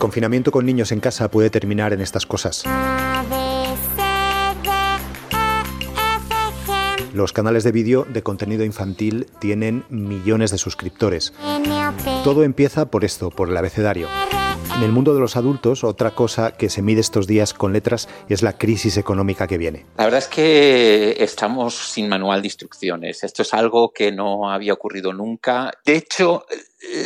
confinamiento 0.00 0.50
con 0.50 0.66
niños 0.66 0.90
en 0.90 0.98
casa 0.98 1.30
puede 1.30 1.50
terminar 1.50 1.92
en 1.92 2.00
estas 2.00 2.26
cosas. 2.26 2.64
Los 7.14 7.32
canales 7.32 7.62
de 7.62 7.72
vídeo 7.72 8.06
de 8.08 8.22
contenido 8.22 8.64
infantil 8.64 9.26
tienen 9.38 9.84
millones 9.90 10.50
de 10.50 10.58
suscriptores. 10.58 11.32
Todo 12.24 12.42
empieza 12.42 12.86
por 12.86 13.04
esto, 13.04 13.30
por 13.30 13.48
el 13.48 13.56
abecedario. 13.56 14.08
En 14.76 14.84
el 14.84 14.92
mundo 14.92 15.12
de 15.12 15.20
los 15.20 15.36
adultos, 15.36 15.84
otra 15.84 16.12
cosa 16.12 16.52
que 16.52 16.70
se 16.70 16.80
mide 16.80 17.00
estos 17.00 17.26
días 17.26 17.52
con 17.52 17.72
letras 17.72 18.08
es 18.28 18.42
la 18.42 18.56
crisis 18.56 18.96
económica 18.96 19.46
que 19.46 19.58
viene. 19.58 19.84
La 19.98 20.04
verdad 20.04 20.20
es 20.20 20.28
que 20.28 21.16
estamos 21.18 21.74
sin 21.74 22.08
manual 22.08 22.40
de 22.40 22.48
instrucciones. 22.48 23.22
Esto 23.22 23.42
es 23.42 23.52
algo 23.52 23.92
que 23.92 24.12
no 24.12 24.50
había 24.50 24.72
ocurrido 24.72 25.12
nunca. 25.12 25.72
De 25.84 25.96
hecho, 25.96 26.46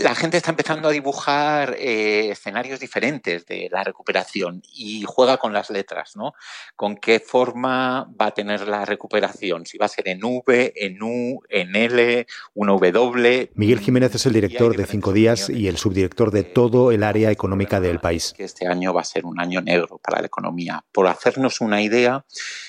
la 0.03 0.15
gente 0.15 0.37
está 0.37 0.51
empezando 0.51 0.89
a 0.89 0.93
dibujar 0.93 1.77
eh, 1.79 2.31
escenarios 2.31 2.79
diferentes 2.79 3.45
de 3.47 3.69
la 3.73 3.83
recuperación 3.83 4.63
y 4.73 5.05
juega 5.07 5.37
con 5.39 5.53
las 5.53 5.71
letras, 5.71 6.15
¿no? 6.17 6.35
Con 6.77 6.97
qué 6.97 7.19
forma 7.19 8.09
va 8.21 8.27
a 8.27 8.31
tener 8.35 8.69
la 8.69 8.85
recuperación, 8.85 9.67
si 9.67 9.77
va 9.77 9.87
a 9.87 9.89
ser 9.89 10.09
en 10.09 10.23
V, 10.23 10.73
en 10.77 11.03
U, 11.03 11.43
en 11.49 11.75
L, 11.75 12.27
una 12.55 12.73
W. 12.73 13.51
Miguel 13.55 13.81
Jiménez 13.81 14.15
es 14.15 14.27
el 14.27 14.33
director 14.33 14.77
de 14.77 14.87
Cinco 14.87 15.13
Días 15.13 15.51
y 15.51 15.67
el 15.67 15.77
subdirector 15.77 16.31
de 16.31 16.45
todo 16.45 16.93
el 16.93 17.03
área 17.03 17.33
económica 17.33 17.81
del 17.81 17.99
país. 17.99 18.35
Este 18.39 18.69
año 18.69 18.95
va 18.95 19.01
a 19.01 19.05
ser 19.05 19.27
un 19.27 19.41
año 19.41 19.61
negro 19.61 19.99
para 19.99 20.21
la 20.21 20.27
economía. 20.27 20.85
Por 20.93 21.09
hacernos 21.09 21.61
una 21.61 21.83
idea, 21.83 22.25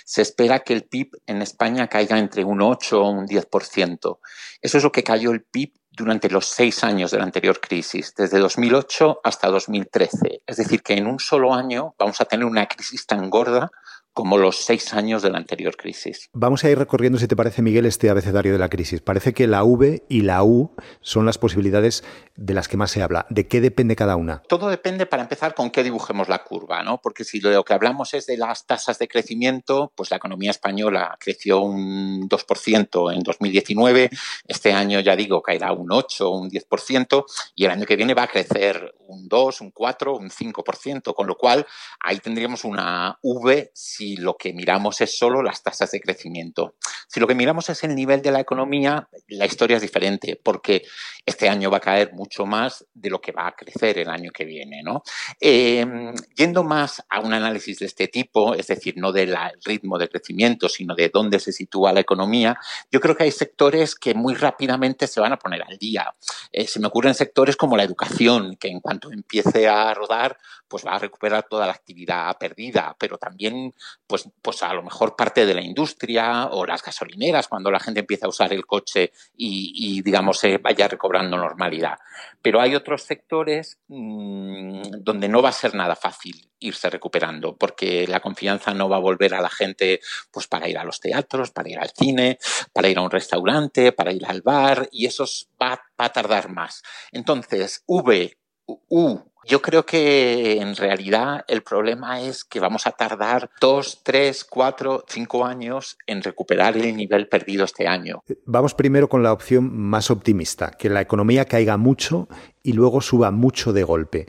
se 0.05 0.23
espera 0.23 0.61
que 0.61 0.73
el 0.73 0.83
PIB 0.83 1.11
en 1.27 1.41
España 1.41 1.87
caiga 1.87 2.17
entre 2.17 2.43
un 2.43 2.61
8 2.61 3.01
o 3.01 3.09
un 3.09 3.27
10%. 3.27 4.19
Eso 4.61 4.77
es 4.77 4.83
lo 4.83 4.91
que 4.91 5.03
cayó 5.03 5.31
el 5.31 5.43
PIB 5.43 5.73
durante 5.95 6.29
los 6.29 6.45
seis 6.45 6.83
años 6.83 7.11
de 7.11 7.17
la 7.17 7.23
anterior 7.23 7.59
crisis, 7.59 8.13
desde 8.15 8.39
2008 8.39 9.21
hasta 9.23 9.47
2013. 9.47 10.43
Es 10.45 10.57
decir, 10.57 10.83
que 10.83 10.93
en 10.93 11.07
un 11.07 11.19
solo 11.19 11.53
año 11.53 11.95
vamos 11.97 12.19
a 12.21 12.25
tener 12.25 12.45
una 12.45 12.67
crisis 12.67 13.05
tan 13.05 13.29
gorda 13.29 13.71
como 14.15 14.37
los 14.37 14.63
seis 14.63 14.93
años 14.93 15.21
de 15.21 15.29
la 15.29 15.37
anterior 15.37 15.75
crisis. 15.75 16.29
Vamos 16.31 16.63
a 16.63 16.69
ir 16.69 16.79
recorriendo, 16.79 17.19
si 17.19 17.27
te 17.27 17.35
parece, 17.35 17.61
Miguel, 17.61 17.85
este 17.85 18.09
abecedario 18.09 18.53
de 18.53 18.57
la 18.57 18.69
crisis. 18.69 19.01
Parece 19.01 19.33
que 19.33 19.45
la 19.45 19.65
V 19.65 20.03
y 20.07 20.21
la 20.21 20.41
U 20.41 20.71
son 21.01 21.25
las 21.25 21.37
posibilidades 21.37 22.01
de 22.37 22.53
las 22.53 22.69
que 22.69 22.77
más 22.77 22.91
se 22.91 23.03
habla. 23.03 23.25
¿De 23.29 23.47
qué 23.47 23.59
depende 23.59 23.97
cada 23.97 24.15
una? 24.15 24.41
Todo 24.47 24.69
depende, 24.69 25.05
para 25.05 25.21
empezar, 25.21 25.53
con 25.53 25.69
qué 25.69 25.83
dibujemos 25.83 26.29
la 26.29 26.45
curva, 26.45 26.81
¿no? 26.81 27.01
Porque 27.01 27.25
si 27.25 27.41
lo 27.41 27.65
que 27.65 27.73
hablamos 27.73 28.13
es 28.13 28.25
de 28.25 28.37
las 28.37 28.65
tasas 28.65 28.99
de 28.99 29.09
crecimiento, 29.09 29.91
pues 29.95 30.11
la 30.11 30.17
economía 30.17 30.51
española 30.51 31.17
creció 31.19 31.59
un 31.59 32.29
2% 32.29 33.13
en 33.13 33.19
2019, 33.21 34.09
este 34.47 34.71
año, 34.71 35.01
ya 35.01 35.17
digo, 35.17 35.41
caerá 35.41 35.73
un 35.73 35.91
8, 35.91 36.29
un 36.29 36.49
10%, 36.49 37.25
y 37.53 37.65
el 37.65 37.71
año 37.71 37.85
que 37.85 37.97
viene 37.97 38.13
va 38.13 38.23
a 38.23 38.27
crecer 38.27 38.95
un 39.25 39.29
2, 39.29 39.61
un 39.61 39.71
4, 39.71 40.17
un 40.17 40.29
5%, 40.29 41.13
con 41.13 41.27
lo 41.27 41.35
cual 41.35 41.65
ahí 41.99 42.19
tendríamos 42.19 42.63
una 42.63 43.17
V 43.21 43.71
si 43.73 44.17
lo 44.17 44.35
que 44.37 44.53
miramos 44.53 45.01
es 45.01 45.17
solo 45.17 45.41
las 45.41 45.63
tasas 45.63 45.91
de 45.91 45.99
crecimiento. 45.99 46.75
Si 47.07 47.19
lo 47.19 47.27
que 47.27 47.35
miramos 47.35 47.69
es 47.69 47.83
el 47.83 47.95
nivel 47.95 48.21
de 48.21 48.31
la 48.31 48.39
economía, 48.39 49.07
la 49.27 49.45
historia 49.45 49.77
es 49.77 49.81
diferente, 49.81 50.39
porque 50.41 50.83
este 51.25 51.49
año 51.49 51.69
va 51.69 51.77
a 51.77 51.81
caer 51.81 52.13
mucho 52.13 52.45
más 52.45 52.85
de 52.93 53.09
lo 53.09 53.19
que 53.19 53.31
va 53.31 53.47
a 53.47 53.55
crecer 53.55 53.99
el 53.99 54.09
año 54.09 54.31
que 54.31 54.45
viene. 54.45 54.81
¿no? 54.83 55.03
Em, 55.39 56.13
yendo 56.35 56.63
más 56.63 57.03
a 57.09 57.19
un 57.19 57.33
análisis 57.33 57.79
de 57.79 57.85
este 57.85 58.07
tipo, 58.07 58.53
es 58.53 58.67
decir, 58.67 58.95
no 58.97 59.11
del 59.11 59.35
ritmo 59.63 59.97
de 59.97 60.09
crecimiento, 60.09 60.69
sino 60.69 60.95
de 60.95 61.09
dónde 61.09 61.39
se 61.39 61.51
sitúa 61.51 61.93
la 61.93 61.99
economía, 61.99 62.57
yo 62.91 62.99
creo 62.99 63.15
que 63.15 63.23
hay 63.23 63.31
sectores 63.31 63.95
que 63.95 64.13
muy 64.13 64.35
rápidamente 64.35 65.07
se 65.07 65.19
van 65.19 65.33
a 65.33 65.37
poner 65.37 65.63
al 65.63 65.77
día. 65.77 66.13
Eh, 66.51 66.67
se 66.67 66.79
me 66.79 66.87
ocurren 66.87 67.13
sectores 67.13 67.55
como 67.55 67.77
la 67.77 67.83
educación, 67.83 68.55
que 68.57 68.67
en 68.67 68.79
cuanto 68.79 69.09
empiece 69.15 69.67
a 69.67 69.93
rodar, 69.93 70.37
pues 70.67 70.85
va 70.85 70.95
a 70.95 70.99
recuperar 70.99 71.43
toda 71.49 71.65
la 71.65 71.73
actividad 71.73 72.37
perdida, 72.37 72.95
pero 72.99 73.17
también 73.17 73.73
pues, 74.07 74.29
pues 74.41 74.63
a 74.63 74.73
lo 74.73 74.83
mejor 74.83 75.15
parte 75.15 75.45
de 75.45 75.53
la 75.53 75.61
industria 75.61 76.47
o 76.51 76.65
las 76.65 76.83
gasolineras 76.83 77.47
cuando 77.47 77.71
la 77.71 77.79
gente 77.79 78.01
empieza 78.01 78.25
a 78.25 78.29
usar 78.29 78.53
el 78.53 78.65
coche 78.65 79.11
y, 79.35 80.01
digamos 80.01 80.39
se 80.39 80.57
vaya 80.57 80.87
recobrando 80.87 81.37
normalidad. 81.37 81.97
Pero 82.41 82.61
hay 82.61 82.75
otros 82.75 83.03
sectores 83.03 83.79
mm, 83.87 84.81
donde 84.99 85.27
no 85.27 85.41
va 85.41 85.49
a 85.49 85.53
ser 85.53 85.75
nada 85.75 85.95
fácil 85.95 86.49
irse 86.59 86.89
recuperando, 86.89 87.55
porque 87.55 88.07
la 88.07 88.19
confianza 88.19 88.73
no 88.73 88.89
va 88.89 88.97
a 88.97 88.99
volver 88.99 89.33
a 89.33 89.41
la 89.41 89.49
gente 89.49 89.99
pues 90.31 90.47
para 90.47 90.67
ir 90.67 90.77
a 90.77 90.83
los 90.83 90.99
teatros, 90.99 91.51
para 91.51 91.69
ir 91.69 91.79
al 91.79 91.91
cine, 91.91 92.39
para 92.73 92.87
ir 92.87 92.97
a 92.97 93.01
un 93.01 93.11
restaurante, 93.11 93.91
para 93.91 94.11
ir 94.11 94.25
al 94.25 94.41
bar, 94.41 94.89
y 94.91 95.05
eso 95.05 95.25
va, 95.61 95.79
va 95.99 96.05
a 96.05 96.13
tardar 96.13 96.49
más. 96.49 96.81
Entonces, 97.11 97.83
V, 97.85 98.37
U, 98.67 99.19
yo 99.47 99.61
creo 99.61 99.85
que 99.85 100.59
en 100.59 100.75
realidad 100.75 101.45
el 101.47 101.61
problema 101.61 102.19
es 102.21 102.43
que 102.43 102.59
vamos 102.59 102.87
a 102.87 102.91
tardar 102.91 103.51
dos, 103.61 104.01
tres, 104.03 104.43
cuatro, 104.43 105.05
cinco 105.07 105.45
años 105.45 105.97
en 106.07 106.23
recuperar 106.23 106.75
el 106.75 106.95
nivel 106.95 107.27
perdido 107.27 107.63
este 107.65 107.87
año. 107.87 108.23
Vamos 108.45 108.73
primero 108.73 109.07
con 109.07 109.21
la 109.21 109.31
opción 109.31 109.77
más 109.77 110.09
optimista, 110.09 110.71
que 110.71 110.89
la 110.89 111.01
economía 111.01 111.45
caiga 111.45 111.77
mucho 111.77 112.27
y 112.63 112.73
luego 112.73 113.01
suba 113.01 113.29
mucho 113.29 113.71
de 113.71 113.83
golpe. 113.83 114.25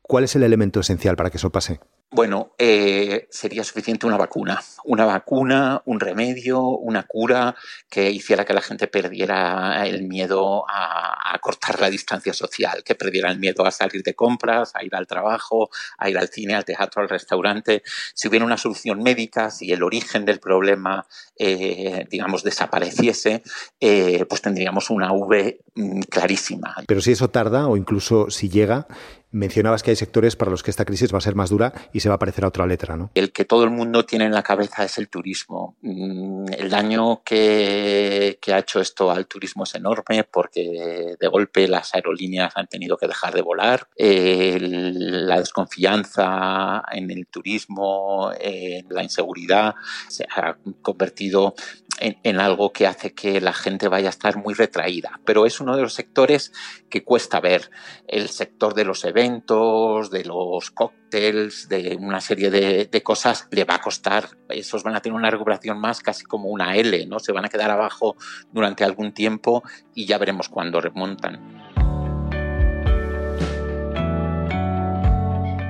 ¿Cuál 0.00 0.24
es 0.24 0.34
el 0.36 0.42
elemento 0.42 0.80
esencial 0.80 1.16
para 1.16 1.30
que 1.30 1.36
eso 1.36 1.50
pase? 1.50 1.80
Bueno, 2.16 2.54
eh, 2.56 3.28
sería 3.30 3.62
suficiente 3.62 4.06
una 4.06 4.16
vacuna. 4.16 4.62
Una 4.84 5.04
vacuna, 5.04 5.82
un 5.84 6.00
remedio, 6.00 6.62
una 6.62 7.02
cura 7.02 7.54
que 7.90 8.10
hiciera 8.10 8.46
que 8.46 8.54
la 8.54 8.62
gente 8.62 8.86
perdiera 8.86 9.86
el 9.86 10.04
miedo 10.04 10.64
a, 10.66 11.38
cortar 11.42 11.78
la 11.78 11.90
distancia 11.90 12.32
social, 12.32 12.82
que 12.82 12.94
perdiera 12.94 13.30
el 13.30 13.38
miedo 13.38 13.66
a 13.66 13.70
salir 13.70 14.02
de 14.02 14.14
compras, 14.14 14.72
a 14.74 14.82
ir 14.82 14.96
al 14.96 15.06
trabajo, 15.06 15.68
a 15.98 16.08
ir 16.08 16.16
al 16.16 16.28
cine, 16.28 16.54
al 16.54 16.64
teatro, 16.64 17.02
al 17.02 17.10
restaurante. 17.10 17.82
Si 18.14 18.26
hubiera 18.28 18.46
una 18.46 18.56
solución 18.56 19.02
médica, 19.02 19.50
si 19.50 19.70
el 19.70 19.82
origen 19.82 20.24
del 20.24 20.40
problema, 20.40 21.06
eh, 21.38 22.06
digamos, 22.10 22.42
desapareciese, 22.42 23.42
eh, 23.78 24.24
pues 24.26 24.40
tendríamos 24.40 24.88
una 24.88 25.12
V 25.12 25.60
mm, 25.74 26.00
clarísima. 26.08 26.76
Pero 26.88 27.02
si 27.02 27.12
eso 27.12 27.28
tarda 27.28 27.68
o 27.68 27.76
incluso 27.76 28.30
si 28.30 28.48
llega, 28.48 28.88
Mencionabas 29.36 29.82
que 29.82 29.90
hay 29.90 29.96
sectores 29.96 30.34
para 30.34 30.50
los 30.50 30.62
que 30.62 30.70
esta 30.70 30.86
crisis 30.86 31.12
va 31.12 31.18
a 31.18 31.20
ser 31.20 31.34
más 31.34 31.50
dura 31.50 31.74
y 31.92 32.00
se 32.00 32.08
va 32.08 32.14
a 32.14 32.18
parecer 32.18 32.44
a 32.44 32.48
otra 32.48 32.66
letra, 32.66 32.96
¿no? 32.96 33.10
El 33.14 33.32
que 33.32 33.44
todo 33.44 33.64
el 33.64 33.70
mundo 33.70 34.06
tiene 34.06 34.24
en 34.24 34.32
la 34.32 34.42
cabeza 34.42 34.82
es 34.82 34.96
el 34.96 35.10
turismo. 35.10 35.76
Mm, 35.82 36.46
el 36.56 36.70
daño 36.70 37.22
que, 37.22 38.38
ha 38.50 38.58
hecho 38.58 38.80
esto 38.80 39.10
al 39.10 39.26
turismo 39.26 39.64
es 39.64 39.74
enorme 39.74 40.24
porque 40.24 41.16
de 41.20 41.28
golpe 41.28 41.68
las 41.68 41.94
aerolíneas 41.94 42.56
han 42.56 42.66
tenido 42.66 42.96
que 42.96 43.06
dejar 43.06 43.34
de 43.34 43.42
volar. 43.42 43.88
la 43.98 45.38
desconfianza 45.38 46.82
en 46.90 47.10
el 47.10 47.26
turismo, 47.26 48.30
en 48.40 48.86
la 48.88 49.02
inseguridad, 49.02 49.74
se 50.08 50.24
ha 50.34 50.56
convertido 50.80 51.54
en, 51.98 52.40
algo 52.40 52.72
que 52.72 52.86
hace 52.86 53.14
que 53.14 53.40
la 53.40 53.52
gente 53.52 53.88
vaya 53.88 54.08
a 54.08 54.10
estar 54.10 54.36
muy 54.36 54.54
retraída. 54.54 55.20
Pero 55.24 55.46
es 55.46 55.60
uno 55.60 55.76
de 55.76 55.82
los 55.82 55.94
sectores 55.94 56.52
que 56.90 57.04
cuesta 57.04 57.40
ver. 57.40 57.70
El 58.06 58.28
sector 58.28 58.74
de 58.74 58.84
los 58.84 59.04
eventos, 59.04 60.10
de 60.10 60.24
los 60.24 60.70
cócteles, 60.70 61.68
de 61.68 61.96
una 61.98 62.20
serie 62.20 62.50
de, 62.50 63.02
cosas, 63.02 63.48
le 63.50 63.64
va 63.64 63.76
a 63.76 63.80
costar. 63.80 64.28
Esos 64.48 64.82
van 64.82 64.96
a 64.96 65.00
tener 65.00 65.16
una 65.16 65.30
recuperación 65.30 65.78
más 65.78 66.00
casi 66.00 66.24
como 66.24 66.48
una 66.48 66.76
L, 66.76 67.06
¿no? 67.06 67.18
Se 67.18 67.32
van 67.32 67.44
a 67.44 67.48
quedar 67.48 67.70
abajo 67.70 68.16
durante 68.52 68.84
algún 68.84 69.12
tiempo 69.12 69.62
y 69.94 70.06
ya 70.06 70.18
veremos 70.18 70.48
cuándo 70.48 70.80
remontan. 70.80 71.66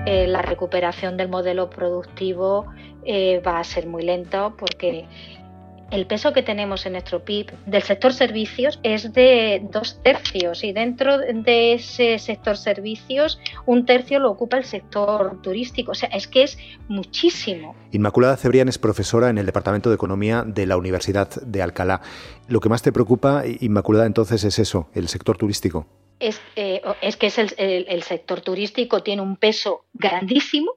Eh, 0.06 0.28
la 0.28 0.40
recuperación 0.40 1.16
del 1.16 1.28
modelo 1.28 1.68
productivo 1.68 2.66
eh, 3.04 3.42
va 3.44 3.58
a 3.58 3.64
ser 3.64 3.88
muy 3.88 4.04
lento 4.04 4.54
porque 4.56 5.08
el 5.90 6.06
peso 6.06 6.32
que 6.32 6.42
tenemos 6.42 6.84
en 6.86 6.92
nuestro 6.92 7.24
PIB 7.24 7.52
del 7.66 7.82
sector 7.82 8.12
servicios 8.12 8.80
es 8.82 9.12
de 9.12 9.62
dos 9.70 10.02
tercios 10.02 10.64
y 10.64 10.72
dentro 10.72 11.18
de 11.18 11.74
ese 11.74 12.18
sector 12.18 12.56
servicios 12.56 13.38
un 13.66 13.86
tercio 13.86 14.18
lo 14.18 14.30
ocupa 14.30 14.56
el 14.56 14.64
sector 14.64 15.40
turístico. 15.42 15.92
O 15.92 15.94
sea, 15.94 16.08
es 16.08 16.26
que 16.26 16.42
es 16.42 16.58
muchísimo. 16.88 17.76
Inmaculada 17.92 18.36
Cebrián 18.36 18.68
es 18.68 18.78
profesora 18.78 19.30
en 19.30 19.38
el 19.38 19.46
Departamento 19.46 19.88
de 19.88 19.94
Economía 19.94 20.42
de 20.44 20.66
la 20.66 20.76
Universidad 20.76 21.30
de 21.42 21.62
Alcalá. 21.62 22.00
Lo 22.48 22.60
que 22.60 22.68
más 22.68 22.82
te 22.82 22.92
preocupa, 22.92 23.44
Inmaculada, 23.60 24.06
entonces 24.06 24.42
es 24.44 24.58
eso, 24.58 24.88
el 24.94 25.08
sector 25.08 25.36
turístico. 25.36 25.86
Es, 26.18 26.40
eh, 26.56 26.80
que 27.18 27.26
es 27.26 27.38
el 27.38 28.02
sector 28.02 28.40
turístico 28.40 29.02
tiene 29.02 29.22
un 29.22 29.36
peso 29.36 29.84
grandísimo 29.92 30.72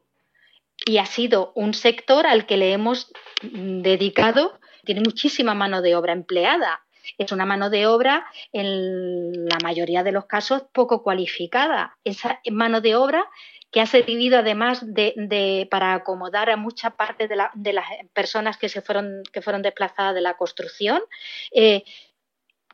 y 0.86 0.98
ha 0.98 1.06
sido 1.06 1.51
un 1.56 1.74
sector 1.74 2.25
al 2.28 2.45
que 2.45 2.57
le 2.57 2.74
hemos 2.74 3.12
dedicado 3.42 4.59
tiene 4.89 5.01
muchísima 5.01 5.53
mano 5.53 5.83
de 5.83 5.95
obra 5.95 6.13
empleada. 6.13 6.83
Es 7.19 7.31
una 7.31 7.45
mano 7.45 7.69
de 7.69 7.86
obra, 7.86 8.25
en 8.51 9.45
la 9.45 9.59
mayoría 9.62 10.01
de 10.01 10.12
los 10.12 10.25
casos, 10.25 10.63
poco 10.74 11.03
cualificada. 11.03 11.95
Esa 12.03 12.41
mano 12.50 12.81
de 12.81 12.95
obra 12.95 13.30
que 13.69 13.81
ha 13.81 13.86
servido 13.86 14.39
además 14.39 14.81
de, 14.83 15.68
para 15.69 15.94
acomodar 15.94 16.50
a 16.50 16.57
mucha 16.57 16.89
parte 16.97 17.27
de, 17.27 17.36
las 17.36 17.86
personas 18.13 18.57
que, 18.57 18.68
se 18.68 18.81
fueron, 18.81 19.21
que 19.31 19.44
fueron 19.44 19.62
desplazadas 19.62 20.15
de 20.15 20.21
la 20.21 20.38
construcción. 20.38 21.03
Eh, 21.51 21.83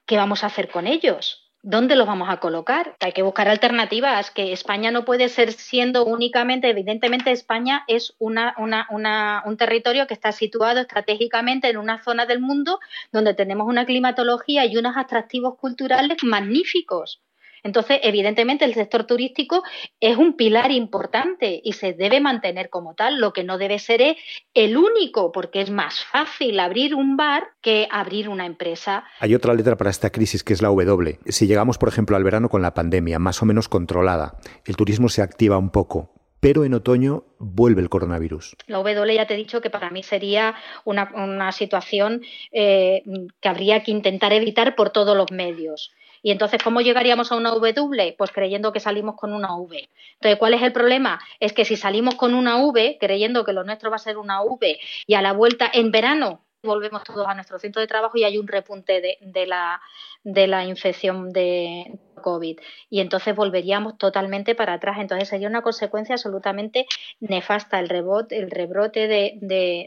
¿Qué 0.05 0.15
vamos 0.15 0.45
a 0.45 0.47
hacer 0.47 0.69
con 0.69 0.87
ellos? 0.87 1.44
¿Dónde 1.67 1.95
los 1.95 2.05
vamos 2.05 2.29
a 2.29 2.37
colocar? 2.37 2.95
Hay 2.99 3.11
que 3.11 3.23
buscar 3.23 3.47
alternativas, 3.47 4.29
que 4.29 4.53
España 4.53 4.91
no 4.91 5.03
puede 5.03 5.29
ser 5.29 5.51
siendo 5.51 6.05
únicamente, 6.05 6.69
evidentemente 6.69 7.31
España 7.31 7.83
es 7.87 8.13
una, 8.19 8.53
un 8.59 9.57
territorio 9.57 10.05
que 10.05 10.13
está 10.13 10.31
situado 10.31 10.81
estratégicamente 10.81 11.67
en 11.67 11.77
una 11.77 12.03
zona 12.03 12.27
del 12.27 12.39
mundo 12.39 12.79
donde 13.11 13.33
tenemos 13.33 13.67
una 13.67 13.87
climatología 13.87 14.63
y 14.67 14.77
unos 14.77 14.95
atractivos 14.95 15.57
culturales 15.57 16.23
magníficos. 16.23 17.24
Entonces, 17.65 17.99
evidentemente, 18.03 18.63
el 18.63 18.75
sector 18.75 19.05
turístico 19.05 19.63
es 19.99 20.17
un 20.17 20.37
pilar 20.37 20.71
importante 20.71 21.59
y 21.63 21.73
se 21.73 21.93
debe 21.93 22.21
mantener 22.21 22.69
como 22.69 22.93
tal. 22.93 23.19
Lo 23.19 23.33
que 23.33 23.43
no 23.43 23.57
debe 23.57 23.79
ser 23.79 24.03
es 24.03 24.17
el 24.53 24.77
único, 24.77 25.31
porque 25.31 25.61
es 25.61 25.71
más 25.71 26.05
fácil 26.05 26.59
abrir 26.59 26.93
un 26.93 27.17
bar 27.17 27.47
que 27.61 27.87
abrir 27.89 28.29
una 28.29 28.45
empresa. 28.45 29.03
Hay 29.19 29.33
otra 29.33 29.55
letra 29.55 29.75
para 29.77 29.89
esta 29.89 30.11
crisis 30.11 30.43
que 30.43 30.53
es 30.53 30.61
la 30.61 30.67
W. 30.67 31.17
Si 31.25 31.47
llegamos, 31.47 31.79
por 31.79 31.89
ejemplo, 31.89 32.15
al 32.15 32.23
verano 32.23 32.49
con 32.49 32.61
la 32.61 32.75
pandemia 32.75 33.17
más 33.17 33.41
o 33.41 33.47
menos 33.47 33.67
controlada, 33.67 34.37
el 34.65 34.75
turismo 34.75 35.09
se 35.09 35.23
activa 35.23 35.57
un 35.57 35.71
poco, 35.71 36.13
pero 36.45 36.63
en 36.63 36.75
otoño 36.75 37.23
vuelve 37.39 37.81
el 37.81 37.89
coronavirus. 37.89 38.55
La 38.67 38.77
W 38.77 39.15
ya 39.15 39.25
te 39.25 39.33
he 39.33 39.37
dicho 39.37 39.61
que 39.61 39.71
para 39.71 39.89
mí 39.89 40.03
sería 40.03 40.53
una, 40.83 41.51
situación 41.51 42.21
eh, 42.51 43.01
que 43.41 43.49
habría 43.49 43.81
que 43.81 43.89
intentar 43.89 44.31
evitar 44.31 44.75
por 44.75 44.91
todos 44.91 45.17
los 45.17 45.31
medios. 45.31 45.91
Y 46.21 46.29
entonces, 46.29 46.61
¿cómo 46.63 46.81
llegaríamos 46.81 47.31
a 47.31 47.35
una 47.35 47.49
W? 47.49 48.13
Pues 48.15 48.31
creyendo 48.31 48.71
que 48.71 48.79
salimos 48.79 49.15
con 49.15 49.33
una 49.33 49.55
V. 49.55 49.89
Entonces, 50.13 50.37
¿cuál 50.37 50.53
es 50.53 50.61
el 50.61 50.71
problema? 50.71 51.19
Es 51.39 51.51
que 51.51 51.65
si 51.65 51.77
salimos 51.77 52.13
con 52.13 52.35
una 52.35 52.57
V, 52.63 52.97
creyendo 52.99 53.43
que 53.43 53.51
lo 53.51 53.63
nuestro 53.63 53.89
va 53.89 53.95
a 53.95 53.99
ser 53.99 54.19
una 54.19 54.43
V, 54.43 54.79
y 55.07 55.15
a 55.15 55.23
la 55.23 55.33
vuelta 55.33 55.67
en 55.73 55.89
verano 55.89 56.44
volvemos 56.65 57.03
todos 57.03 57.27
a 57.27 57.33
nuestro 57.33 57.59
centro 57.59 57.81
de 57.81 57.87
trabajo 57.87 58.17
y 58.17 58.23
hay 58.23 58.37
un 58.37 58.47
repunte 58.47 59.01
de, 59.21 59.45
la, 59.47 59.81
de 60.23 60.47
la 60.47 60.65
infección 60.65 61.31
de 61.31 61.99
COVID. 62.21 62.59
Y 62.89 62.99
entonces 62.99 63.35
volveríamos 63.35 63.97
totalmente 63.97 64.55
para 64.55 64.73
atrás. 64.73 64.97
Entonces 64.99 65.29
sería 65.29 65.47
una 65.47 65.61
consecuencia 65.61 66.15
absolutamente 66.15 66.87
nefasta 67.19 67.79
el 67.79 67.89
rebote, 67.89 68.37
el 68.37 68.51
rebrote 68.51 69.07
de, 69.07 69.37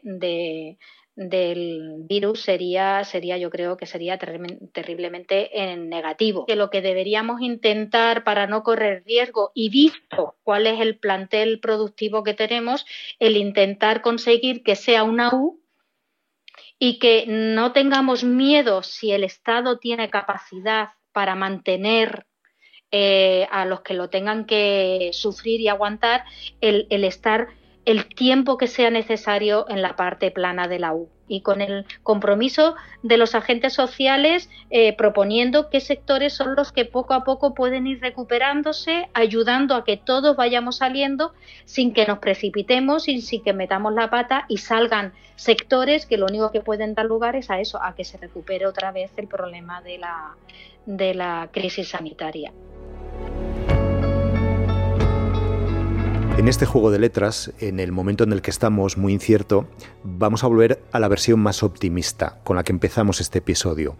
de 0.03 0.79
del 1.19 2.05
virus 2.09 2.43
sería, 2.43 3.03
sería 3.03 3.37
yo 3.39 3.51
creo 3.51 3.77
que 3.77 3.87
sería 3.87 4.19
terriblemente 4.19 5.65
en 5.65 5.89
negativo. 5.89 6.47
Que 6.47 6.55
lo 6.55 6.71
que 6.71 6.81
deberíamos 6.81 7.41
intentar 7.41 8.23
para 8.23 8.47
no 8.47 8.63
correr 8.63 9.03
riesgo 9.05 9.51
y 9.53 9.69
visto 9.69 10.37
cuál 10.45 10.69
es 10.69 10.81
el 10.81 10.97
plantel 10.97 11.59
productivo 11.59 12.23
que 12.23 12.35
tenemos, 12.35 12.87
el 13.19 13.37
intentar 13.37 14.01
conseguir 14.01 14.63
que 14.63 14.77
sea 14.77 15.03
una 15.03 15.35
U 15.35 15.61
y 16.79 16.99
que 16.99 17.25
no 17.27 17.73
tengamos 17.73 18.25
miedo 18.25 18.83
si 18.83 19.13
el 19.13 19.25
Estado 19.25 19.79
tiene 19.79 20.11
capacidad 20.11 20.91
para 21.13 21.35
mantener 21.35 22.27
eh, 22.91 23.47
a 23.51 23.65
los 23.65 23.81
que 23.83 23.95
lo 23.95 24.09
tengan 24.09 24.47
que 24.47 25.11
sufrir 25.13 25.61
y 25.61 25.69
aguantar 25.69 26.25
el, 26.61 26.87
el 26.91 27.05
estar 27.05 27.49
el 27.89 28.05
tiempo 28.05 28.59
que 28.59 28.67
sea 28.67 28.91
necesario 28.91 29.65
en 29.71 29.81
la 29.81 29.97
parte 29.97 30.31
plana 30.31 30.69
de 30.69 30.79
la 30.79 30.93
U 30.93 31.09
y 31.27 31.41
con 31.41 31.63
el 31.63 31.87
compromiso 32.03 32.77
de 33.03 33.17
los 33.17 33.35
agentes 33.35 33.73
sociales 33.73 34.51
eh, 34.69 34.95
proponiendo 34.95 35.71
qué 35.71 35.81
sectores 35.81 36.35
son 36.35 36.55
los 36.55 36.71
que 36.71 36.85
poco 36.85 37.15
a 37.15 37.25
poco 37.25 37.55
pueden 37.55 37.87
ir 37.87 38.03
recuperándose, 38.03 39.09
ayudando 39.15 39.75
a 39.75 39.85
que 39.85 39.97
todos 39.97 40.37
vayamos 40.37 40.77
saliendo 40.77 41.33
sin 41.65 41.95
que 41.95 42.05
nos 42.05 42.19
precipitemos 42.19 43.09
y 43.09 43.23
sin 43.23 43.43
que 43.43 43.55
metamos 43.55 43.95
la 43.95 44.11
pata 44.11 44.45
y 44.49 44.59
salgan 44.59 45.15
sectores 45.37 46.05
que 46.05 46.19
lo 46.19 46.27
único 46.27 46.53
que 46.53 46.61
pueden 46.61 46.95
dar 46.95 47.07
lugar 47.07 47.37
es 47.37 47.49
a 47.49 47.59
eso, 47.59 47.83
a 47.83 47.95
que 47.95 48.05
se 48.05 48.19
recupere 48.19 48.67
otra 48.67 48.93
vez 48.93 49.13
el 49.17 49.29
problema 49.29 49.81
de 49.81 49.97
la, 49.97 50.35
de 50.85 51.15
la 51.15 51.49
crisis 51.51 51.89
sanitaria. 51.89 52.53
En 56.39 56.47
este 56.47 56.67
juego 56.67 56.93
de 56.93 57.01
letras, 57.01 57.53
en 57.59 57.81
el 57.81 57.91
momento 57.91 58.23
en 58.23 58.33
el 58.33 58.43
que 58.43 58.53
estamos 58.53 58.97
muy 58.97 59.13
incierto, 59.13 59.67
vamos 60.05 60.45
a 60.45 60.47
volver 60.47 60.81
a 60.93 61.01
la 61.01 61.09
versión 61.09 61.41
más 61.41 61.65
optimista 61.65 62.39
con 62.45 62.55
la 62.55 62.63
que 62.63 62.71
empezamos 62.71 63.21
este 63.21 63.41
episodio, 63.41 63.97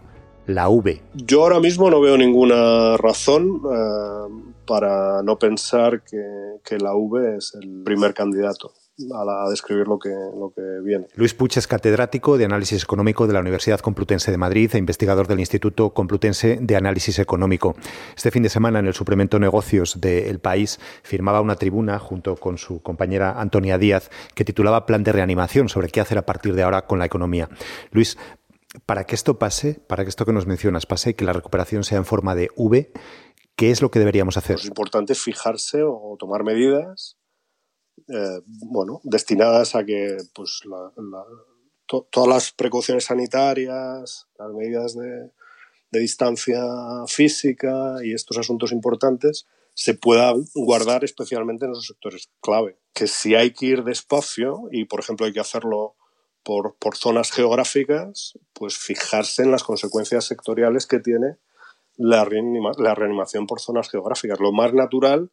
la 0.47 0.69
V. 0.69 1.01
Yo 1.15 1.43
ahora 1.43 1.59
mismo 1.59 1.89
no 1.89 1.99
veo 1.99 2.17
ninguna 2.17 2.95
razón 2.95 3.61
eh, 3.69 4.53
para 4.65 5.21
no 5.21 5.37
pensar 5.37 6.01
que 6.01 6.77
la 6.77 6.95
V 6.95 7.35
es 7.35 7.53
el 7.61 7.83
primer 7.83 8.13
candidato 8.13 8.71
a, 9.11 9.49
describir 9.49 9.87
lo 9.87 9.99
que, 9.99 10.09
lo 10.09 10.51
que 10.55 10.61
viene. 10.83 11.07
Luis 11.15 11.33
Puch 11.33 11.57
es 11.57 11.67
catedrático 11.67 12.37
de 12.37 12.45
Análisis 12.45 12.83
Económico 12.83 13.27
de 13.27 13.33
la 13.33 13.39
Universidad 13.39 13.79
Complutense 13.79 14.31
de 14.31 14.37
Madrid 14.37 14.69
e 14.73 14.77
investigador 14.77 15.27
del 15.27 15.39
Instituto 15.39 15.93
Complutense 15.93 16.59
de 16.61 16.75
Análisis 16.75 17.19
Económico. 17.19 17.75
Este 18.15 18.31
fin 18.31 18.43
de 18.43 18.49
semana 18.49 18.79
en 18.79 18.87
el 18.87 18.93
suplemento 18.93 19.39
Negocios 19.39 20.01
de 20.01 20.29
El 20.29 20.39
País 20.39 20.79
firmaba 21.03 21.41
una 21.41 21.55
tribuna 21.55 21.99
junto 21.99 22.35
con 22.35 22.57
su 22.57 22.81
compañera 22.81 23.39
Antonia 23.39 23.77
Díaz 23.77 24.09
que 24.35 24.45
titulaba 24.45 24.85
Plan 24.85 25.03
de 25.03 25.11
reanimación 25.11 25.69
sobre 25.69 25.89
qué 25.89 26.01
hacer 26.01 26.17
a 26.17 26.25
partir 26.25 26.53
de 26.53 26.63
ahora 26.63 26.85
con 26.85 26.99
la 26.99 27.05
economía. 27.05 27.49
Luis, 27.91 28.17
para 28.85 29.03
que 29.05 29.15
esto 29.15 29.39
pase, 29.39 29.79
para 29.87 30.03
que 30.03 30.09
esto 30.09 30.25
que 30.25 30.33
nos 30.33 30.45
mencionas 30.45 30.85
pase, 30.85 31.15
que 31.15 31.25
la 31.25 31.33
recuperación 31.33 31.83
sea 31.83 31.97
en 31.97 32.05
forma 32.05 32.35
de 32.35 32.49
V, 32.55 32.91
¿qué 33.55 33.71
es 33.71 33.81
lo 33.81 33.89
que 33.89 33.99
deberíamos 33.99 34.37
hacer? 34.37 34.55
Pues 34.55 34.65
es 34.65 34.69
importante 34.69 35.15
fijarse 35.15 35.83
o 35.83 36.15
tomar 36.19 36.43
medidas 36.43 37.18
eh, 38.07 38.41
bueno, 38.45 39.01
destinadas 39.03 39.75
a 39.75 39.83
que 39.85 40.17
pues, 40.33 40.61
todas 41.85 42.27
las 42.27 42.51
precauciones 42.51 43.05
sanitarias, 43.05 44.27
las 44.37 44.53
medidas 44.53 44.95
de, 44.95 45.31
distancia 45.91 46.61
física 47.07 47.95
y 48.03 48.13
estos 48.13 48.37
asuntos 48.37 48.71
importantes 48.71 49.47
se 49.73 49.95
puedan 49.95 50.45
guardar 50.53 51.03
especialmente 51.03 51.65
en 51.65 51.71
esos 51.71 51.87
sectores 51.87 52.29
clave. 52.41 52.77
Que 52.93 53.07
si 53.07 53.33
hay 53.33 53.53
que 53.53 53.65
ir 53.65 53.83
despacio 53.83 54.67
y, 54.71 54.85
por 54.85 54.99
ejemplo, 54.99 55.25
hay 55.25 55.33
que 55.33 55.39
hacerlo 55.39 55.95
por, 56.43 56.75
por 56.77 56.95
zonas 56.95 57.31
geográficas, 57.31 58.37
pues 58.53 58.77
fijarse 58.77 59.41
en 59.41 59.51
las 59.51 59.63
consecuencias 59.63 60.25
sectoriales 60.25 60.85
que 60.85 60.99
tiene 60.99 61.37
la, 61.97 62.27
la 62.77 62.95
reanimación 62.95 63.47
por 63.47 63.59
zonas 63.59 63.89
geográficas. 63.89 64.39
Lo 64.39 64.51
más 64.51 64.73
natural 64.73 65.31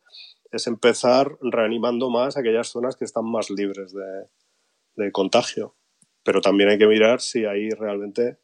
es 0.51 0.67
empezar 0.67 1.37
reanimando 1.41 2.11
más 2.11 2.37
aquellas 2.37 2.69
zonas 2.69 2.97
que 2.97 3.05
están 3.05 3.25
más 3.25 3.51
libres 3.51 3.93
de, 3.93 5.13
contagio. 5.13 5.75
Pero 6.23 6.41
también 6.41 6.71
hay 6.71 6.79
que 6.79 6.87
mirar 6.87 7.21
si 7.21 7.45
ahí 7.45 7.71
realmente 7.71 8.39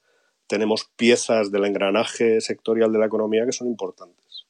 tenemos 0.46 0.90
piezas 0.96 1.50
del 1.50 1.64
engranaje 1.64 2.40
sectorial 2.40 2.92
de 2.92 2.98
la 2.98 3.06
economía 3.06 3.46
que 3.46 3.52
son 3.52 3.68
importantes. 3.68 4.46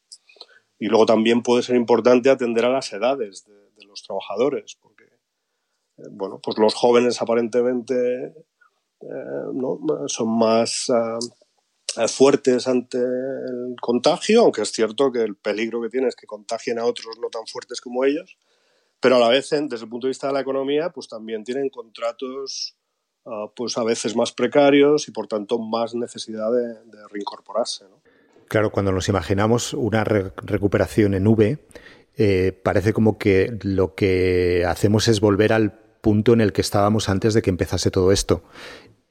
Y 0.78 0.86
luego 0.86 1.06
también 1.06 1.42
puede 1.42 1.62
ser 1.62 1.76
importante 1.76 2.28
atender 2.28 2.64
a 2.64 2.70
las 2.70 2.92
edades 2.92 3.46
de, 3.46 3.62
los 3.86 4.02
trabajadores, 4.04 4.76
porque 4.80 5.04
eh, 5.04 6.08
bueno, 6.12 6.40
pues 6.42 6.56
los 6.56 6.72
jóvenes 6.72 7.20
aparentemente 7.20 8.32
eh, 9.02 10.06
son 10.06 10.38
más 10.38 10.88
ah, 10.88 11.18
fuertes 12.08 12.68
ante 12.68 12.98
el 12.98 13.76
contagio, 13.80 14.42
aunque 14.42 14.62
es 14.62 14.72
cierto 14.72 15.10
que 15.12 15.22
el 15.22 15.36
peligro 15.36 15.80
que 15.82 15.88
tiene 15.88 16.08
es 16.08 16.16
que 16.16 16.26
contagien 16.26 16.78
a 16.78 16.84
otros 16.84 17.18
no 17.20 17.28
tan 17.28 17.46
fuertes 17.46 17.80
como 17.80 18.04
ellos, 18.04 18.36
pero 19.00 19.16
a 19.16 19.18
la 19.18 19.28
vez, 19.28 19.50
desde 19.50 19.84
el 19.84 19.88
punto 19.88 20.06
de 20.06 20.10
vista 20.10 20.28
de 20.28 20.32
la 20.32 20.40
economía, 20.40 20.90
pues 20.90 21.08
también 21.08 21.42
tienen 21.42 21.68
contratos 21.70 22.76
ah, 23.26 23.46
pues 23.54 23.76
a 23.76 23.84
veces 23.84 24.14
más 24.14 24.32
precarios 24.32 25.08
y 25.08 25.10
por 25.10 25.26
tanto 25.26 25.58
más 25.58 25.94
necesidad 25.94 26.52
de, 26.52 26.76
reincorporarse. 27.10 27.86
Claro, 28.48 28.70
cuando 28.70 28.92
nos 28.92 29.08
imaginamos 29.08 29.74
una 29.74 30.04
recuperación 30.04 31.14
en 31.14 31.26
V, 31.26 31.58
eh, 32.16 32.52
parece 32.62 32.92
como 32.92 33.18
que 33.18 33.58
lo 33.62 33.94
que 33.94 34.64
hacemos 34.66 35.08
es 35.08 35.20
volver 35.20 35.52
al 35.52 35.72
punto 36.00 36.32
en 36.32 36.40
el 36.40 36.52
que 36.52 36.60
estábamos 36.60 37.08
antes 37.08 37.34
de 37.34 37.42
que 37.42 37.50
empezase 37.50 37.90
todo 37.90 38.12
esto. 38.12 38.44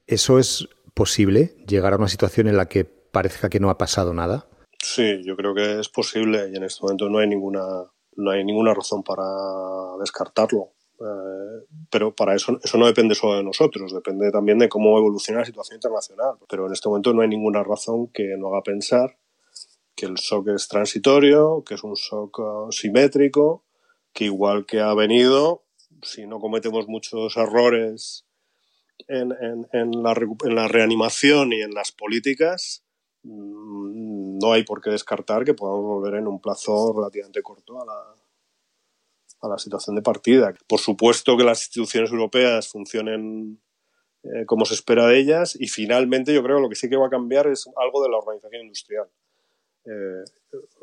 ¿Eso 0.06 0.38
es 0.38 0.68
posible 0.94 1.56
llegar 1.66 1.92
a 1.92 1.96
una 1.96 2.08
situación 2.08 2.48
en 2.48 2.56
la 2.56 2.66
que 2.66 2.84
parezca 2.84 3.48
que 3.48 3.60
no 3.60 3.70
ha 3.70 3.78
pasado 3.78 4.14
nada? 4.14 4.46
Sí, 4.82 5.22
yo 5.24 5.36
creo 5.36 5.54
que 5.54 5.80
es 5.80 5.88
posible 5.88 6.50
y 6.52 6.56
en 6.56 6.64
este 6.64 6.82
momento 6.82 7.08
no 7.08 7.18
hay 7.18 7.28
ninguna, 7.28 7.62
no 8.16 8.30
hay 8.30 8.44
ninguna 8.44 8.74
razón 8.74 9.02
para 9.02 9.22
descartarlo. 10.00 10.72
Eh, 11.00 11.66
pero 11.90 12.14
para 12.14 12.34
eso, 12.34 12.58
eso 12.62 12.78
no 12.78 12.86
depende 12.86 13.14
solo 13.14 13.36
de 13.36 13.44
nosotros, 13.44 13.92
depende 13.92 14.30
también 14.30 14.58
de 14.58 14.68
cómo 14.68 14.96
evoluciona 14.98 15.40
la 15.40 15.46
situación 15.46 15.76
internacional. 15.76 16.36
Pero 16.48 16.66
en 16.66 16.72
este 16.72 16.88
momento 16.88 17.12
no 17.12 17.22
hay 17.22 17.28
ninguna 17.28 17.62
razón 17.62 18.08
que 18.08 18.36
no 18.38 18.48
haga 18.48 18.62
pensar 18.62 19.16
que 19.94 20.06
el 20.06 20.14
shock 20.14 20.48
es 20.48 20.68
transitorio, 20.68 21.62
que 21.64 21.74
es 21.74 21.84
un 21.84 21.94
shock 21.94 22.38
uh, 22.38 22.72
simétrico, 22.72 23.64
que 24.12 24.24
igual 24.24 24.66
que 24.66 24.80
ha 24.80 24.94
venido, 24.94 25.64
si 26.02 26.26
no 26.26 26.40
cometemos 26.40 26.88
muchos 26.88 27.36
errores 27.36 28.26
en, 29.08 30.02
la, 30.02 30.68
reanimación 30.68 31.52
y 31.52 31.60
en 31.62 31.72
las 31.72 31.92
políticas, 31.92 32.84
mm, 33.22 34.38
no 34.38 34.52
hay 34.52 34.64
por 34.64 34.80
qué 34.80 34.90
descartar 34.90 35.44
que 35.44 35.54
podamos 35.54 35.84
volver 35.84 36.14
en 36.14 36.26
un 36.26 36.40
plazo 36.40 36.92
relativamente 36.94 37.42
corto 37.42 37.80
a 37.80 37.86
la, 37.86 38.14
a 39.42 39.48
la 39.48 39.58
situación 39.58 39.96
de 39.96 40.02
partida. 40.02 40.54
Por 40.66 40.80
supuesto 40.80 41.36
que 41.36 41.44
las 41.44 41.62
instituciones 41.62 42.10
europeas 42.10 42.68
funcionen 42.68 43.60
eh, 44.24 44.46
como 44.46 44.64
se 44.64 44.74
espera 44.74 45.08
de 45.08 45.18
ellas 45.18 45.56
y 45.58 45.66
finalmente 45.66 46.32
yo 46.32 46.44
creo 46.44 46.56
que 46.56 46.62
lo 46.62 46.68
que 46.68 46.76
sí 46.76 46.88
que 46.88 46.96
va 46.96 47.08
a 47.08 47.10
cambiar 47.10 47.48
es 47.48 47.68
algo 47.76 48.04
de 48.04 48.08
la 48.08 48.18
organización 48.18 48.62
industrial. 48.62 49.08
eh, 49.84 50.22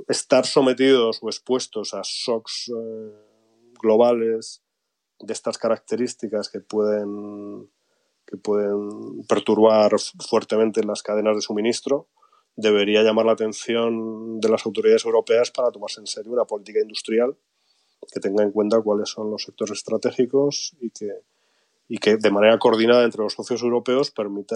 estar 0.10 0.46
sometidos 0.46 1.20
o 1.22 1.30
expuestos 1.30 1.94
a 1.94 2.02
shocks 2.04 2.70
eh, 2.70 3.12
globales 3.82 4.62
de 5.20 5.32
estas 5.32 5.58
características 5.58 6.50
que 6.50 6.60
pueden, 6.60 7.70
que 8.30 8.38
pueden 8.38 9.24
perturbar 9.28 9.92
fuertemente 10.20 10.84
las 10.84 11.02
cadenas 11.02 11.36
de 11.36 11.42
suministro, 11.42 12.08
debería 12.56 13.02
llamar 13.02 13.26
la 13.26 13.32
atención 13.32 14.40
de 14.40 14.50
las 14.50 14.66
autoridades 14.68 15.04
europeas 15.06 15.50
para 15.50 15.72
tomarse 15.72 16.00
en 16.00 16.06
serio 16.06 16.34
una 16.34 16.46
política 16.46 16.80
industrial 16.80 17.36
que 18.14 18.20
tenga 18.20 18.44
en 18.44 18.52
cuenta 18.52 18.82
cuáles 18.82 19.10
son 19.10 19.32
los 19.32 19.44
sectores 19.44 19.80
estratégicos 19.80 20.76
y 20.80 20.92
que, 20.92 21.12
y 21.88 21.98
que 21.98 22.18
de 22.18 22.32
manera 22.32 22.60
coordinada 22.60 23.04
entre 23.04 23.24
los 23.24 23.34
socios 23.34 23.64
europeos 23.64 24.12
permita 24.12 24.56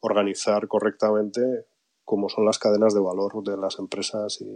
organizar 0.00 0.68
correctamente 0.68 1.40
cómo 2.04 2.28
son 2.28 2.44
las 2.44 2.58
cadenas 2.58 2.92
de 2.92 3.00
valor 3.00 3.42
de 3.42 3.56
las 3.56 3.78
empresas 3.78 4.40
y, 4.40 4.48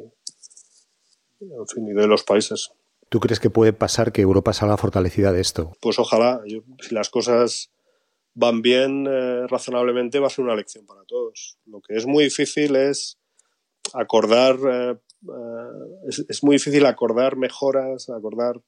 en 1.40 1.66
fin, 1.66 1.88
y 1.88 1.92
de 1.92 2.06
los 2.06 2.22
países. 2.22 2.70
¿Tú 3.08 3.18
crees 3.18 3.40
que 3.40 3.50
puede 3.50 3.72
pasar 3.72 4.12
que 4.12 4.20
Europa 4.20 4.52
salga 4.52 4.76
fortalecida 4.76 5.32
de 5.32 5.40
esto? 5.40 5.72
Pues 5.80 5.98
ojalá. 5.98 6.42
si 6.80 6.94
las 6.94 7.08
cosas 7.08 7.70
van 8.34 8.62
bien 8.62 9.06
eh, 9.08 9.46
razonablemente, 9.46 10.20
va 10.20 10.28
a 10.28 10.30
ser 10.30 10.44
una 10.44 10.54
lección 10.54 10.86
para 10.86 11.04
todos. 11.04 11.58
Lo 11.66 11.80
que 11.80 11.96
es 11.96 12.06
muy 12.06 12.24
difícil 12.24 12.76
es 12.76 13.18
acordar, 13.92 14.56
eh, 14.70 14.96
eh, 15.22 16.24
es, 16.28 16.42
muy 16.42 16.56
difícil 16.56 16.86
acordar 16.86 17.36
mejoras, 17.36 18.08
acordar 18.10 18.62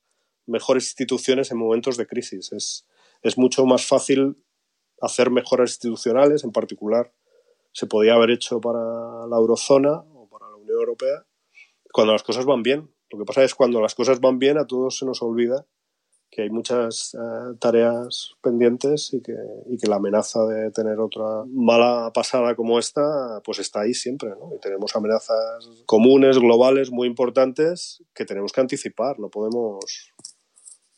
mejores 0.46 0.86
instituciones 0.86 1.50
en 1.50 1.58
momentos 1.58 1.96
de 1.96 2.06
crisis. 2.06 2.52
Es, 2.52 2.86
es 3.22 3.38
mucho 3.38 3.64
más 3.66 3.86
fácil 3.86 4.36
hacer 5.00 5.30
mejoras 5.30 5.70
institucionales, 5.70 6.44
en 6.44 6.52
particular 6.52 7.12
se 7.72 7.86
podía 7.86 8.14
haber 8.14 8.30
hecho 8.30 8.60
para 8.60 9.26
la 9.26 9.36
eurozona 9.36 9.92
o 10.14 10.28
para 10.28 10.48
la 10.48 10.56
Unión 10.56 10.78
Europea 10.78 11.24
cuando 11.92 12.12
las 12.12 12.22
cosas 12.22 12.44
van 12.44 12.62
bien. 12.62 12.92
Lo 13.10 13.18
que 13.18 13.24
pasa 13.24 13.42
es 13.42 13.54
cuando 13.54 13.80
las 13.80 13.94
cosas 13.94 14.20
van 14.20 14.38
bien 14.38 14.58
a 14.58 14.66
todos 14.66 14.98
se 14.98 15.06
nos 15.06 15.22
olvida 15.22 15.66
que 16.32 16.42
hay 16.42 16.50
muchas 16.50 17.14
eh, 17.14 17.54
tareas 17.60 18.32
pendientes 18.40 19.12
y 19.12 19.20
que, 19.20 19.36
y 19.66 19.76
que, 19.76 19.86
la 19.86 19.96
amenaza 19.96 20.42
de 20.46 20.70
tener 20.70 20.98
otra 20.98 21.44
mala 21.46 22.10
pasada 22.14 22.56
como 22.56 22.78
esta, 22.78 23.42
pues 23.44 23.58
está 23.58 23.82
ahí 23.82 23.92
siempre, 23.92 24.30
¿no? 24.30 24.54
Y 24.56 24.58
tenemos 24.58 24.96
amenazas 24.96 25.68
comunes, 25.84 26.38
globales, 26.38 26.90
muy 26.90 27.06
importantes 27.06 28.02
que 28.14 28.24
tenemos 28.24 28.50
que 28.50 28.62
anticipar. 28.62 29.20
No 29.20 29.28
podemos, 29.28 30.14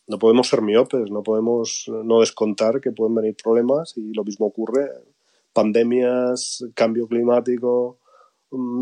no 0.07 0.21
podemos 0.21 0.49
ser 0.49 0.63
miopes, 0.63 1.11
no 1.11 1.25
podemos 1.25 1.87
no 1.89 2.21
descontar 2.21 2.81
que 2.81 2.93
pueden 2.93 3.17
venir 3.17 3.35
problemas 3.43 3.95
y 3.97 4.13
lo 4.15 4.23
mismo 4.23 4.47
ocurre 4.47 4.89
pandemias, 5.53 6.65
cambio 6.77 7.09
climático, 7.09 7.99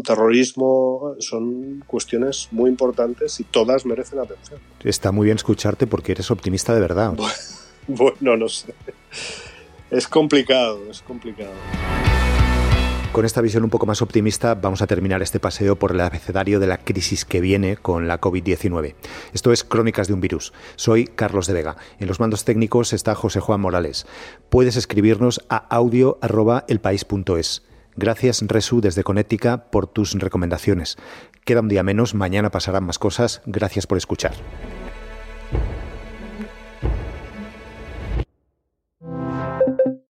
terrorismo, 0.04 1.14
son 1.18 1.84
cuestiones 1.86 2.48
muy 2.50 2.70
importantes 2.70 3.38
y 3.40 3.44
todas 3.44 3.86
merecen 3.86 4.18
atención. 4.18 4.60
Está 4.82 5.12
muy 5.12 5.26
bien 5.26 5.36
escucharte 5.36 5.86
porque 5.86 6.12
eres 6.12 6.30
optimista 6.30 6.74
de 6.74 6.80
verdad. 6.80 7.14
Bueno, 7.88 8.36
no 8.36 8.48
sé. 8.48 8.72
Es 9.90 10.06
complicado, 10.06 10.78
es 10.88 11.02
complicado. 11.02 11.50
Con 13.12 13.26
esta 13.26 13.42
visión 13.42 13.62
un 13.62 13.68
poco 13.68 13.84
más 13.84 14.00
optimista 14.00 14.54
vamos 14.54 14.80
a 14.80 14.86
terminar 14.86 15.20
este 15.20 15.38
paseo 15.38 15.76
por 15.76 15.92
el 15.92 16.00
abecedario 16.00 16.58
de 16.60 16.66
la 16.66 16.78
crisis 16.78 17.26
que 17.26 17.42
viene 17.42 17.76
con 17.76 18.08
la 18.08 18.18
COVID-19. 18.18 18.94
Esto 19.34 19.52
es 19.52 19.64
Crónicas 19.64 20.08
de 20.08 20.14
un 20.14 20.22
virus. 20.22 20.54
Soy 20.76 21.06
Carlos 21.06 21.46
de 21.46 21.52
Vega. 21.52 21.76
En 21.98 22.08
los 22.08 22.20
mandos 22.20 22.46
técnicos 22.46 22.94
está 22.94 23.14
José 23.14 23.40
Juan 23.40 23.60
Morales. 23.60 24.06
Puedes 24.48 24.76
escribirnos 24.76 25.44
a 25.50 25.56
audio.elpaís.es. 25.56 27.62
Gracias, 27.96 28.42
Resu, 28.46 28.80
desde 28.80 29.04
Conética, 29.04 29.70
por 29.70 29.86
tus 29.86 30.14
recomendaciones. 30.14 30.96
Queda 31.44 31.60
un 31.60 31.68
día 31.68 31.82
menos, 31.82 32.14
mañana 32.14 32.50
pasarán 32.50 32.84
más 32.84 32.98
cosas. 32.98 33.42
Gracias 33.46 33.86
por 33.86 33.98
escuchar. 33.98 34.32